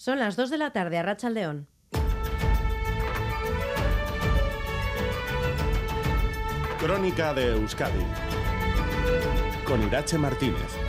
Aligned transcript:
Son 0.00 0.18
las 0.18 0.34
2 0.34 0.48
de 0.48 0.56
la 0.56 0.72
tarde 0.72 0.96
a 0.96 1.02
Racha 1.02 1.28
León. 1.28 1.68
Crónica 6.78 7.34
de 7.34 7.52
Euskadi 7.52 8.06
con 9.66 9.82
Irache 9.82 10.16
Martínez. 10.16 10.79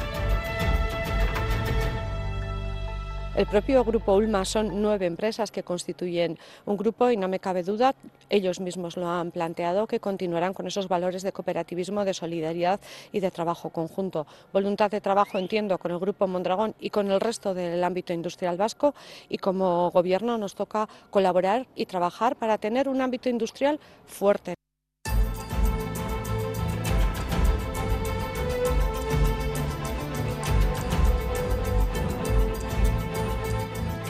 El 3.34 3.46
propio 3.46 3.86
grupo 3.86 4.14
Ulma 4.14 4.44
son 4.44 4.82
nueve 4.82 5.06
empresas 5.06 5.52
que 5.52 5.64
constituyen 5.64 6.38
un 6.66 6.76
grupo 6.76 7.10
y 7.10 7.16
no 7.16 7.30
me 7.30 7.40
cabe 7.40 7.64
duda, 7.64 7.96
ellos 8.30 8.60
mismos 8.60 8.98
lo 8.98 9.08
han 9.08 9.32
planteado, 9.32 9.88
que 9.88 10.02
continuarán 10.02 10.54
con 10.54 10.68
esos 10.68 10.90
valores 10.90 11.24
de 11.24 11.32
cooperativismo, 11.32 12.04
de 12.04 12.14
solidaridad 12.14 12.82
y 13.14 13.22
de 13.22 13.32
trabajo 13.32 13.70
conjunto. 13.70 14.28
Voluntad 14.52 14.92
de 14.92 15.00
trabajo, 15.00 15.38
entiendo, 15.38 15.78
con 15.78 15.92
el 15.92 16.00
grupo 16.00 16.28
Mondragón 16.28 16.76
y 16.78 16.90
con 16.90 17.10
el 17.10 17.22
resto 17.22 17.54
del 17.54 17.82
ámbito 17.86 18.12
industrial 18.12 18.58
vasco 18.58 18.94
y 19.30 19.38
como 19.38 19.92
gobierno 19.92 20.38
nos 20.38 20.54
toca 20.54 20.90
colaborar 21.10 21.68
y 21.74 21.86
trabajar 21.86 22.36
para 22.36 22.58
tener 22.58 22.90
un 22.90 23.00
ámbito 23.00 23.30
industrial 23.30 23.80
fuerte. 24.06 24.56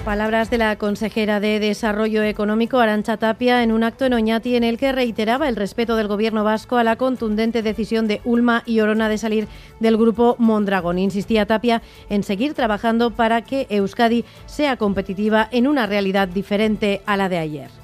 Palabras 0.05 0.50
de 0.50 0.58
la 0.58 0.76
consejera 0.78 1.40
de 1.40 1.60
Desarrollo 1.60 2.23
Económico, 2.23 2.80
Arancha 2.80 3.18
Tapia, 3.18 3.62
en 3.62 3.72
un 3.72 3.84
acto 3.84 4.05
en 4.05 4.14
Oñati 4.14 4.55
en 4.55 4.64
el 4.64 4.80
que 4.80 4.92
reiteraba 4.92 5.48
el 5.48 5.55
respeto 5.55 5.96
del 5.96 6.08
Gobierno 6.08 6.44
vasco 6.44 6.78
a 6.78 6.84
la 6.84 6.96
contundente 6.96 7.62
decisión 7.62 8.08
de 8.08 8.20
Ulma 8.26 8.64
y 8.66 8.80
Orona 8.80 9.09
de 9.09 9.20
salir 9.20 9.48
del 9.80 9.98
grupo 9.98 10.36
Mondragón. 10.40 10.98
Insistía 10.98 11.45
Tapia 11.45 11.84
en 12.09 12.23
seguir 12.23 12.56
trabajando 12.56 13.12
para 13.12 13.44
que 13.44 13.68
Euskadi 13.70 14.26
sea 14.48 14.76
competitiva 14.76 15.48
en 15.52 15.68
una 15.68 15.86
realidad 15.86 16.28
diferente 16.28 17.04
a 17.06 17.16
la 17.16 17.30
de 17.30 17.38
ayer. 17.38 17.80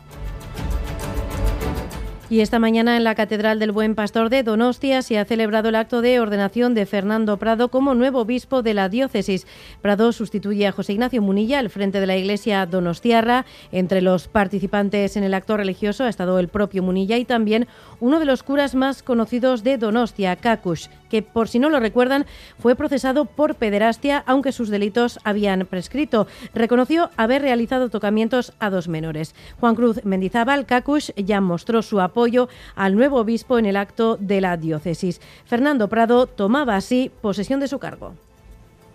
Y 2.29 2.41
esta 2.41 2.59
mañana 2.59 2.97
en 2.97 3.05
la 3.05 3.15
Catedral 3.15 3.57
del 3.57 3.71
Buen 3.71 3.95
Pastor 3.95 4.29
de 4.29 4.43
Donostia 4.43 5.01
se 5.01 5.17
ha 5.17 5.23
celebrado 5.23 5.69
el 5.69 5.75
acto 5.75 6.01
de 6.01 6.19
ordenación 6.19 6.73
de 6.73 6.85
Fernando 6.85 7.37
Prado 7.37 7.69
como 7.69 7.95
nuevo 7.95 8.19
obispo 8.19 8.61
de 8.61 8.73
la 8.73 8.89
diócesis. 8.89 9.47
Prado 9.81 10.11
sustituye 10.11 10.67
a 10.67 10.73
José 10.73 10.91
Ignacio 10.91 11.21
Munilla 11.21 11.59
al 11.59 11.69
frente 11.69 12.01
de 12.01 12.05
la 12.05 12.17
iglesia 12.17 12.65
donostiarra. 12.65 13.45
Entre 13.71 14.01
los 14.01 14.27
participantes 14.27 15.15
en 15.15 15.23
el 15.23 15.33
acto 15.33 15.55
religioso 15.55 16.03
ha 16.03 16.09
estado 16.09 16.37
el 16.39 16.49
propio 16.49 16.83
Munilla 16.83 17.17
y 17.17 17.23
también 17.23 17.65
uno 18.01 18.19
de 18.19 18.25
los 18.25 18.43
curas 18.43 18.75
más 18.75 19.03
conocidos 19.03 19.63
de 19.63 19.77
Donostia, 19.77 20.35
Kakush, 20.35 20.87
que 21.09 21.21
por 21.21 21.47
si 21.47 21.59
no 21.59 21.69
lo 21.69 21.79
recuerdan 21.79 22.25
fue 22.59 22.75
procesado 22.75 23.23
por 23.23 23.55
pederastia 23.55 24.21
aunque 24.27 24.51
sus 24.51 24.67
delitos 24.67 25.17
habían 25.23 25.65
prescrito. 25.65 26.27
Reconoció 26.53 27.09
haber 27.15 27.41
realizado 27.41 27.87
tocamientos 27.87 28.51
a 28.59 28.69
dos 28.69 28.89
menores. 28.89 29.33
Juan 29.61 29.75
Cruz 29.75 30.03
Mendizábal, 30.03 30.65
Kakush, 30.65 31.11
ya 31.15 31.39
mostró 31.39 31.81
su 31.81 32.01
apoyo 32.01 32.16
apoyo 32.17 32.49
al 32.75 32.95
nuevo 32.95 33.17
obispo 33.17 33.59
en 33.59 33.67
el 33.67 33.77
acto 33.77 34.17
de 34.19 34.41
la 34.41 34.57
diócesis. 34.57 35.21
Fernando 35.45 35.87
Prado 35.87 36.25
tomaba 36.25 36.75
así 36.75 37.11
posesión 37.21 37.59
de 37.59 37.67
su 37.67 37.77
cargo. 37.77 38.15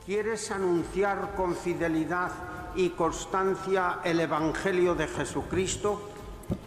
¿Quieres 0.05 0.51
anunciar 0.51 1.37
con 1.37 1.55
fidelidad 1.55 2.33
y 2.75 2.89
constancia 2.89 4.01
el 4.05 4.19
Evangelio 4.19 4.97
de 4.97 5.07
Jesucristo? 5.07 6.03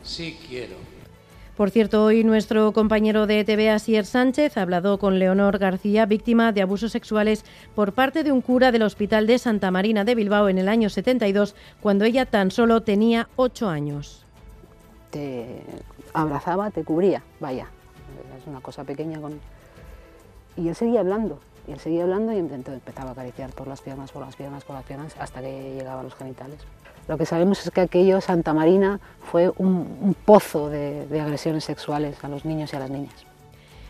Sí 0.02 0.40
quiero. 0.48 0.78
Por 1.58 1.72
cierto, 1.72 2.06
hoy 2.06 2.24
nuestro 2.24 2.72
compañero 2.72 3.28
de 3.28 3.44
TV, 3.44 3.70
Asier 3.70 4.06
Sánchez, 4.06 4.56
ha 4.56 4.62
hablado 4.62 4.98
con 4.98 5.20
Leonor 5.20 5.58
García, 5.58 6.06
víctima 6.06 6.54
de 6.54 6.62
abusos 6.62 6.94
sexuales 6.94 7.44
por 7.76 7.92
parte 7.92 8.24
de 8.24 8.32
un 8.32 8.40
cura 8.40 8.72
del 8.72 8.84
Hospital 8.84 9.28
de 9.28 9.40
Santa 9.40 9.72
Marina 9.72 10.06
de 10.06 10.16
Bilbao 10.16 10.48
en 10.48 10.58
el 10.58 10.70
año 10.70 10.90
72, 10.90 11.54
cuando 11.82 12.06
ella 12.06 12.26
tan 12.26 12.50
solo 12.50 12.82
tenía 12.82 13.28
ocho 13.36 13.68
años 13.68 14.25
abrazaba, 16.14 16.72
te 16.72 16.84
cubría, 16.84 17.24
vaya, 17.40 17.68
es 18.40 18.48
una 18.48 18.62
cosa 18.62 18.84
pequeña 18.84 19.20
con... 19.20 19.40
Y 20.58 20.70
él 20.70 20.76
seguía 20.76 21.02
hablando, 21.02 21.40
y 21.68 21.74
él 21.74 21.80
seguía 21.80 22.04
hablando 22.04 22.32
y 22.32 22.38
empezaba 22.38 23.10
a 23.10 23.14
acariciar 23.14 23.52
por 23.52 23.68
las 23.68 23.82
piernas, 23.82 24.12
por 24.12 24.22
las 24.22 24.36
piernas, 24.36 24.64
por 24.64 24.76
las 24.76 24.86
piernas, 24.86 25.16
hasta 25.20 25.42
que 25.42 25.76
llegaba 25.78 26.04
los 26.04 26.16
genitales. 26.16 26.60
Lo 27.08 27.18
que 27.18 27.26
sabemos 27.26 27.64
es 27.66 27.72
que 27.72 27.82
aquello, 27.82 28.22
Santa 28.22 28.54
Marina, 28.54 29.00
fue 29.32 29.52
un, 29.58 30.16
pozo 30.26 30.70
de 30.70 31.22
agresiones 31.22 31.64
sexuales 31.64 32.24
a 32.24 32.30
los 32.30 32.46
niños 32.46 32.74
y 32.74 32.76
a 32.76 32.80
las 32.80 32.90
niñas. 32.90 33.35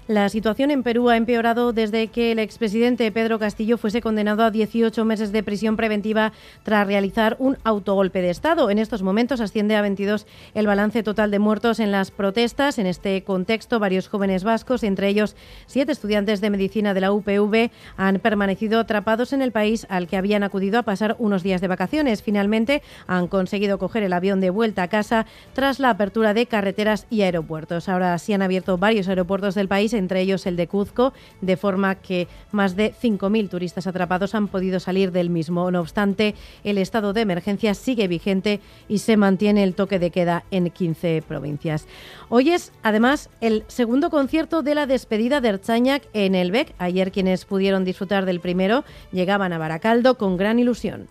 La 0.07 0.29
situación 0.29 0.69
en 0.69 0.83
Perú 0.83 1.09
ha 1.09 1.17
empeorado 1.17 1.73
desde 1.73 2.09
que 2.09 2.31
el 2.31 2.37
expresidente 2.37 3.11
Pedro 3.11 3.39
Castillo 3.39 3.79
fuese 3.79 4.01
condenado 4.01 4.43
a 4.43 4.51
18 4.51 5.03
meses 5.03 5.31
de 5.31 5.41
prisión 5.41 5.75
preventiva 5.75 6.31
tras 6.61 6.85
realizar 6.85 7.35
un 7.39 7.57
autogolpe 7.63 8.21
de 8.21 8.29
Estado. 8.29 8.69
En 8.69 8.77
estos 8.77 9.01
momentos 9.01 9.41
asciende 9.41 9.75
a 9.75 9.81
22 9.81 10.27
el 10.53 10.67
balance 10.67 11.01
total 11.01 11.31
de 11.31 11.39
muertos 11.39 11.79
en 11.79 11.91
las 11.91 12.11
protestas. 12.11 12.77
En 12.77 12.85
este 12.85 13.23
contexto, 13.23 13.79
varios 13.79 14.07
jóvenes 14.07 14.43
vascos, 14.43 14.83
entre 14.83 15.07
ellos 15.07 15.35
siete 15.65 15.93
estudiantes 15.93 16.39
de 16.39 16.51
medicina 16.51 16.93
de 16.93 17.01
la 17.01 17.11
UPV, 17.11 17.71
han 17.97 18.19
permanecido 18.19 18.81
atrapados 18.81 19.33
en 19.33 19.41
el 19.41 19.51
país 19.51 19.87
al 19.89 20.05
que 20.05 20.17
habían 20.17 20.43
acudido 20.43 20.77
a 20.77 20.83
pasar 20.83 21.15
unos 21.17 21.41
días 21.41 21.61
de 21.61 21.67
vacaciones. 21.67 22.21
Finalmente, 22.21 22.83
han 23.07 23.27
conseguido 23.27 23.79
coger 23.79 24.03
el 24.03 24.13
avión 24.13 24.39
de 24.39 24.51
vuelta 24.51 24.83
a 24.83 24.87
casa 24.87 25.25
tras 25.53 25.79
la 25.79 25.89
apertura 25.89 26.35
de 26.35 26.45
carreteras 26.45 27.07
y 27.09 27.23
aeropuertos. 27.23 27.89
Ahora 27.89 28.15
sí 28.19 28.33
han 28.33 28.43
abierto 28.43 28.77
varios 28.77 29.07
aeropuertos 29.07 29.55
del 29.55 29.67
país 29.67 29.94
entre 29.95 30.21
ellos 30.21 30.45
el 30.45 30.55
de 30.55 30.67
Cuzco, 30.67 31.13
de 31.41 31.57
forma 31.57 31.95
que 31.95 32.27
más 32.51 32.75
de 32.75 32.93
5.000 32.93 33.49
turistas 33.49 33.87
atrapados 33.87 34.35
han 34.35 34.47
podido 34.47 34.79
salir 34.79 35.11
del 35.11 35.29
mismo. 35.29 35.69
No 35.71 35.81
obstante, 35.81 36.35
el 36.63 36.77
estado 36.77 37.13
de 37.13 37.21
emergencia 37.21 37.73
sigue 37.73 38.07
vigente 38.07 38.59
y 38.87 38.99
se 38.99 39.17
mantiene 39.17 39.63
el 39.63 39.75
toque 39.75 39.99
de 39.99 40.11
queda 40.11 40.43
en 40.51 40.69
15 40.69 41.23
provincias. 41.27 41.87
Hoy 42.29 42.51
es, 42.51 42.71
además, 42.83 43.29
el 43.41 43.63
segundo 43.67 44.09
concierto 44.09 44.61
de 44.61 44.75
la 44.75 44.85
despedida 44.85 45.41
de 45.41 45.49
Erchañac 45.49 46.03
en 46.13 46.35
el 46.35 46.51
BEC. 46.51 46.73
Ayer 46.77 47.11
quienes 47.11 47.45
pudieron 47.45 47.83
disfrutar 47.85 48.25
del 48.25 48.39
primero 48.39 48.83
llegaban 49.11 49.53
a 49.53 49.57
Baracaldo 49.57 50.17
con 50.17 50.37
gran 50.37 50.59
ilusión. 50.59 51.07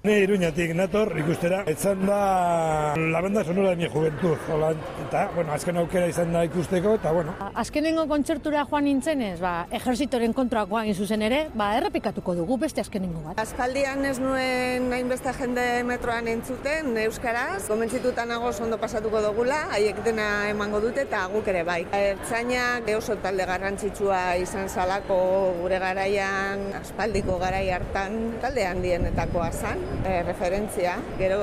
Ni 0.00 0.14
iruñatik 0.24 0.70
nator 0.72 1.10
ikustera, 1.20 1.58
etzan 1.68 2.06
da 2.08 2.94
la 2.96 3.20
banda 3.20 3.42
sonora 3.44 3.74
de 3.74 3.76
mi 3.76 3.88
juventud, 3.92 4.38
hola, 4.48 4.70
eta, 5.02 5.26
bueno, 5.34 5.52
azken 5.52 5.76
aukera 5.76 6.06
izan 6.08 6.32
da 6.32 6.40
ikusteko, 6.46 6.94
eta, 6.96 7.12
bueno. 7.12 7.34
Azkenengo 7.52 8.06
kontzertura 8.08 8.62
joan 8.70 8.86
nintzenez, 8.88 9.42
ba, 9.42 9.66
ejerzitoren 9.76 10.32
kontrakoa 10.32 10.86
zuzen 10.94 11.20
ere, 11.20 11.42
ba, 11.52 11.74
errepikatuko 11.76 12.34
dugu 12.38 12.56
beste 12.62 12.80
azkenengo 12.80 13.20
bat. 13.26 13.42
Azpaldian 13.44 14.02
ez 14.08 14.14
nuen 14.22 14.88
hainbeste 14.90 15.34
jende 15.36 15.66
metroan 15.84 16.32
entzuten, 16.32 16.96
euskaraz, 17.04 17.68
komentzituta 17.68 18.24
nago 18.24 18.54
ondo 18.64 18.80
pasatuko 18.80 19.20
dugula, 19.20 19.66
haiek 19.76 20.00
dena 20.02 20.48
emango 20.48 20.80
dute, 20.80 21.04
eta 21.04 21.26
guk 21.28 21.52
ere 21.52 21.62
bai. 21.62 21.84
Ertzainak 21.92 22.88
oso 22.96 23.18
talde 23.20 23.44
garrantzitsua 23.44 24.24
izan 24.40 24.72
salako 24.72 25.20
gure 25.60 25.78
garaian, 25.78 26.70
aspaldiko 26.80 27.36
garai 27.36 27.66
hartan, 27.68 28.40
talde 28.40 28.64
handienetakoa 28.64 29.52
zan 29.52 29.89
eh, 30.04 30.22
referentzia, 30.26 30.96
gero 31.18 31.40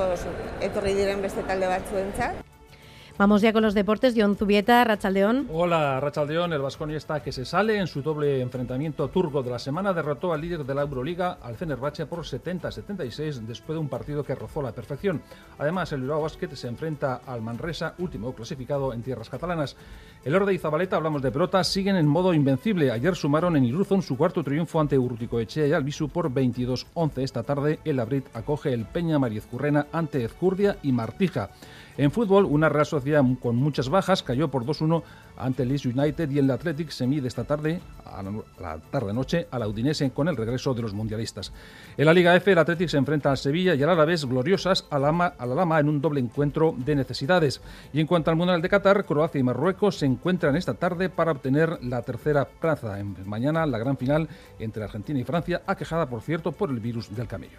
etorri 0.62 0.94
diren 0.97 1.22
beste 1.22 1.46
talde 1.47 1.69
batzuentzat. 1.72 2.44
Vamos 3.17 3.41
ya 3.41 3.51
con 3.51 3.63
los 3.63 3.73
deportes. 3.73 4.13
John 4.16 4.35
Zubieta, 4.35 4.83
Rachaldeón. 4.83 5.47
Hola, 5.51 6.00
Rachaldeón. 6.00 6.53
El 6.53 6.61
Vasconia 6.61 6.97
está 6.97 7.23
que 7.23 7.31
se 7.31 7.45
sale 7.45 7.79
en 7.79 7.88
su 7.88 8.03
doble 8.03 8.41
enfrentamiento 8.41 9.07
turco 9.07 9.41
de 9.41 9.50
la 9.50 9.57
semana. 9.57 9.91
Derrotó 9.91 10.33
al 10.33 10.41
líder 10.41 10.63
de 10.63 10.75
la 10.75 10.83
Euroliga, 10.83 11.39
al 11.41 11.55
Fenerbahce, 11.55 12.05
por 12.05 12.19
70-76 12.19 13.39
después 13.39 13.75
de 13.75 13.79
un 13.79 13.89
partido 13.89 14.23
que 14.23 14.35
rozó 14.35 14.61
la 14.61 14.72
perfección. 14.72 15.23
Además, 15.57 15.91
el 15.94 16.01
Bilbao 16.01 16.22
Basket 16.22 16.53
se 16.53 16.67
enfrenta 16.67 17.22
al 17.25 17.41
Manresa, 17.41 17.95
último 17.97 18.35
clasificado 18.35 18.94
en 18.94 19.01
tierras 19.01 19.31
catalanas. 19.31 19.75
El 20.23 20.35
Orde 20.35 20.53
y 20.53 20.59
Zabaleta, 20.59 20.97
hablamos 20.97 21.23
de 21.23 21.31
pelota, 21.31 21.63
siguen 21.63 21.95
en 21.95 22.07
modo 22.07 22.35
invencible. 22.35 22.91
Ayer 22.91 23.16
sumaron 23.16 23.55
en 23.55 23.66
Iruzón 23.66 24.03
su 24.03 24.16
cuarto 24.16 24.44
triunfo 24.44 24.79
ante 24.79 24.99
Urrutico 24.99 25.39
Echea 25.39 25.66
y 25.66 25.73
Albisu 25.73 26.09
por 26.09 26.31
22-11. 26.31 27.23
Esta 27.23 27.41
tarde, 27.41 27.79
el 27.84 27.99
Abrit 27.99 28.28
acoge 28.35 28.73
el 28.73 28.85
Peña 28.85 29.17
Mariezcurrena 29.17 29.88
ante 29.91 30.23
Ezcurdia 30.23 30.78
y 30.84 30.91
Martija. 30.91 31.49
En 31.97 32.11
fútbol, 32.11 32.46
una 32.46 32.70
Real 32.70 32.85
Sociedad 32.85 33.23
con 33.41 33.55
muchas 33.55 33.90
bajas 33.90 34.22
cayó 34.22 34.49
por 34.49 34.66
2-1 34.66 35.02
ante 35.35 35.64
el 35.64 35.70
Leeds 35.70 35.88
United 35.88 36.29
y 36.29 36.38
el 36.38 36.52
Athletic 36.52 36.91
se 36.91 37.08
mide 37.08 37.28
esta 37.28 37.44
tarde, 37.44 37.82
a 38.05 38.22
la 38.61 38.78
tarde-noche, 38.78 39.47
al 39.49 39.66
Udinese 39.66 40.11
con 40.11 40.28
el 40.28 40.38
regreso 40.38 40.76
de 40.76 40.84
los 40.84 40.94
mundialistas. 40.94 41.52
En 41.97 42.05
la 42.05 42.14
Liga 42.14 42.35
F, 42.35 42.52
el 42.52 42.58
Athletic 42.59 42.90
se 42.90 42.97
enfrenta 42.97 43.32
al 43.32 43.38
Sevilla 43.38 43.73
y 43.73 43.82
al 43.82 43.90
Alavés 43.90 44.26
gloriosas 44.26 44.85
a 44.91 44.99
la, 44.99 45.09
a 45.09 45.46
la 45.47 45.55
Lama 45.55 45.79
en 45.79 45.90
un 45.90 45.99
doble 45.99 46.20
encuentro 46.20 46.76
de 46.78 46.96
necesidades. 46.96 47.61
Y 47.91 47.99
en 47.99 48.05
cuanto 48.05 48.29
al 48.29 48.38
Mundial 48.38 48.61
de 48.61 48.70
Qatar, 48.70 49.03
Croacia 49.03 49.40
y 49.40 49.44
Marruecos 49.44 49.97
se 49.97 50.05
encuentran 50.05 50.55
esta 50.55 50.76
tarde 50.76 51.09
para 51.09 51.32
obtener 51.32 51.79
la 51.84 52.03
tercera 52.03 52.46
plaza. 52.46 52.99
Mañana 53.26 53.66
la 53.66 53.79
gran 53.79 53.97
final 53.97 54.29
entre 54.59 54.84
Argentina 54.84 55.20
y 55.20 55.23
Francia, 55.23 55.64
aquejada 55.66 56.08
por 56.08 56.22
cierto 56.22 56.52
por 56.52 56.70
el 56.70 56.79
virus 56.79 57.16
del 57.16 57.28
camello. 57.28 57.58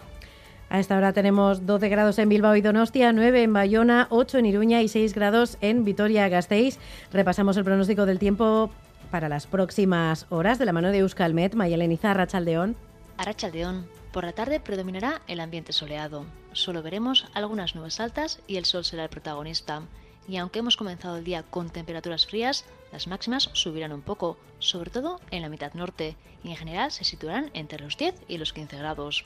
A 0.71 0.81
esta 0.81 0.99
hora 0.99 1.15
tenemos 1.15 1.65
12 1.65 1.89
grados 1.89 2.19
en 2.19 2.29
Bilbao 2.29 2.55
y 2.55 2.61
Donostia, 2.61 3.13
9 3.13 3.43
en 3.43 3.53
Bayona, 3.55 4.07
8 4.11 4.39
en 4.39 4.47
Iruña 4.47 4.83
y 4.83 4.89
6 4.89 5.15
grados 5.15 5.57
en 5.63 5.83
Vitoria-Gasteiz. 5.85 6.79
Repasamos 7.11 7.57
el 7.57 7.65
pronóstico 7.65 8.05
del 8.05 8.19
tiempo 8.19 8.71
para 9.11 9.31
las 9.31 9.47
próximas 9.47 10.27
horas 10.29 10.59
de 10.59 10.67
la 10.67 10.75
mano 10.75 10.91
de 10.91 10.99
Euskalmet, 10.99 11.55
Mayelen 11.55 11.93
Izarra, 11.93 12.27
Chaldeón. 12.27 12.77
Arrachaldeón. 13.17 13.89
Por 14.13 14.25
la 14.25 14.33
tarde 14.33 14.61
predominará 14.61 15.23
el 15.27 15.41
ambiente 15.41 15.73
soleado. 15.73 16.27
Solo 16.53 16.83
veremos 16.83 17.27
algunas 17.33 17.75
nubes 17.75 17.99
altas 17.99 18.41
y 18.47 18.57
el 18.57 18.67
sol 18.67 18.85
será 18.85 19.05
el 19.05 19.11
protagonista. 19.11 19.83
Y 20.29 20.37
aunque 20.37 20.59
hemos 20.59 20.77
comenzado 20.77 21.17
el 21.17 21.25
día 21.25 21.45
con 21.45 21.71
temperaturas 21.71 22.27
frías, 22.27 22.67
las 22.93 23.07
máximas 23.07 23.49
subirán 23.55 23.93
un 23.93 24.03
poco, 24.03 24.37
sobre 24.59 24.91
todo 24.91 25.21
en 25.31 25.41
la 25.41 25.49
mitad 25.49 25.73
norte, 25.73 26.17
y 26.45 26.51
en 26.51 26.57
general 26.57 26.93
se 26.93 27.05
situarán 27.05 27.51
entre 27.55 27.81
los 27.83 27.97
10 27.97 28.15
y 28.29 28.37
los 28.37 28.53
15 28.53 28.77
grados. 28.77 29.25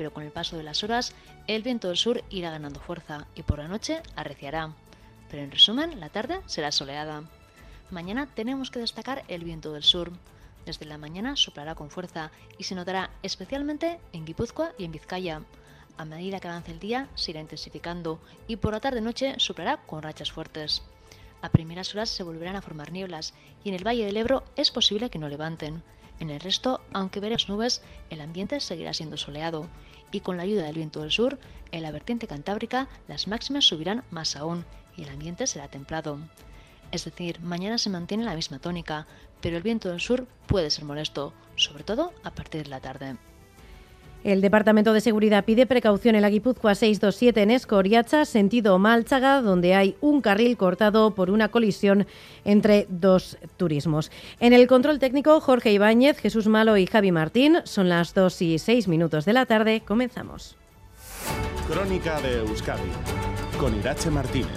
Pero 0.00 0.14
con 0.14 0.22
el 0.22 0.32
paso 0.32 0.56
de 0.56 0.62
las 0.62 0.82
horas, 0.82 1.12
el 1.46 1.62
viento 1.62 1.88
del 1.88 1.98
sur 1.98 2.24
irá 2.30 2.50
ganando 2.50 2.80
fuerza 2.80 3.26
y 3.34 3.42
por 3.42 3.58
la 3.58 3.68
noche 3.68 4.02
arreciará. 4.16 4.72
Pero 5.30 5.42
en 5.42 5.50
resumen, 5.50 6.00
la 6.00 6.08
tarde 6.08 6.40
será 6.46 6.72
soleada. 6.72 7.24
Mañana 7.90 8.26
tenemos 8.26 8.70
que 8.70 8.78
destacar 8.78 9.24
el 9.28 9.44
viento 9.44 9.74
del 9.74 9.82
sur. 9.82 10.10
Desde 10.64 10.86
la 10.86 10.96
mañana 10.96 11.36
soplará 11.36 11.74
con 11.74 11.90
fuerza 11.90 12.30
y 12.56 12.64
se 12.64 12.74
notará 12.74 13.10
especialmente 13.22 14.00
en 14.14 14.24
Guipúzcoa 14.24 14.72
y 14.78 14.84
en 14.84 14.92
Vizcaya. 14.92 15.42
A 15.98 16.06
medida 16.06 16.40
que 16.40 16.48
avance 16.48 16.72
el 16.72 16.80
día 16.80 17.06
se 17.14 17.32
irá 17.32 17.42
intensificando 17.42 18.22
y 18.48 18.56
por 18.56 18.72
la 18.72 18.80
tarde-noche 18.80 19.34
soplará 19.36 19.82
con 19.84 20.02
rachas 20.02 20.32
fuertes. 20.32 20.80
A 21.42 21.50
primeras 21.50 21.94
horas 21.94 22.08
se 22.08 22.22
volverán 22.22 22.56
a 22.56 22.62
formar 22.62 22.90
nieblas 22.90 23.34
y 23.64 23.68
en 23.68 23.74
el 23.74 23.86
Valle 23.86 24.06
del 24.06 24.16
Ebro 24.16 24.44
es 24.56 24.70
posible 24.70 25.10
que 25.10 25.18
no 25.18 25.28
levanten. 25.28 25.82
En 26.20 26.30
el 26.30 26.38
resto, 26.38 26.80
aunque 26.92 27.18
veremos 27.18 27.48
nubes, 27.48 27.82
el 28.10 28.20
ambiente 28.20 28.60
seguirá 28.60 28.94
siendo 28.94 29.16
soleado 29.16 29.68
y 30.12 30.20
con 30.20 30.36
la 30.36 30.42
ayuda 30.42 30.64
del 30.64 30.76
viento 30.76 31.00
del 31.00 31.10
sur, 31.10 31.38
en 31.72 31.82
la 31.82 31.90
vertiente 31.90 32.26
cantábrica 32.26 32.88
las 33.08 33.26
máximas 33.26 33.64
subirán 33.64 34.04
más 34.10 34.36
aún 34.36 34.64
y 34.96 35.02
el 35.02 35.08
ambiente 35.08 35.46
será 35.46 35.68
templado. 35.68 36.18
Es 36.92 37.04
decir, 37.04 37.40
mañana 37.40 37.78
se 37.78 37.90
mantiene 37.90 38.24
la 38.24 38.34
misma 38.34 38.58
tónica, 38.58 39.06
pero 39.40 39.56
el 39.56 39.62
viento 39.62 39.88
del 39.88 40.00
sur 40.00 40.26
puede 40.46 40.70
ser 40.70 40.84
molesto, 40.84 41.32
sobre 41.56 41.84
todo 41.84 42.12
a 42.22 42.32
partir 42.32 42.64
de 42.64 42.70
la 42.70 42.80
tarde. 42.80 43.16
El 44.22 44.42
Departamento 44.42 44.92
de 44.92 45.00
Seguridad 45.00 45.44
pide 45.44 45.66
precaución 45.66 46.14
en 46.14 46.22
la 46.22 46.28
Guipúzcoa 46.28 46.74
627 46.74 47.42
en 47.42 47.50
Escoriacha, 47.50 48.26
sentido 48.26 48.78
Málchaga, 48.78 49.40
donde 49.40 49.74
hay 49.74 49.96
un 50.02 50.20
carril 50.20 50.58
cortado 50.58 51.14
por 51.14 51.30
una 51.30 51.48
colisión 51.48 52.06
entre 52.44 52.86
dos 52.90 53.38
turismos. 53.56 54.10
En 54.38 54.52
el 54.52 54.66
control 54.66 54.98
técnico, 54.98 55.40
Jorge 55.40 55.72
Ibáñez, 55.72 56.18
Jesús 56.18 56.48
Malo 56.48 56.76
y 56.76 56.86
Javi 56.86 57.12
Martín. 57.12 57.58
Son 57.64 57.88
las 57.88 58.12
2 58.12 58.42
y 58.42 58.58
6 58.58 58.88
minutos 58.88 59.24
de 59.24 59.32
la 59.32 59.46
tarde. 59.46 59.82
Comenzamos. 59.86 60.56
Crónica 61.70 62.20
de 62.20 62.38
Euskadi 62.38 62.90
con 63.58 63.74
Irache 63.78 64.10
Martínez. 64.10 64.48